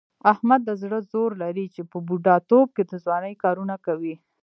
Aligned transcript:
احمد 0.31 0.61
د 0.65 0.71
زړه 0.81 0.99
زور 1.11 1.31
لري، 1.43 1.65
چې 1.75 1.81
په 1.91 1.97
بوډا 2.07 2.35
توب 2.49 2.67
کې 2.75 2.83
د 2.91 2.93
ځوانۍ 3.05 3.33
کارونه 3.43 3.75
کوي. 3.85 4.15